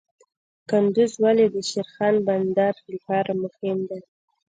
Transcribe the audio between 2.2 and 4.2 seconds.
بندر لپاره مهم دی؟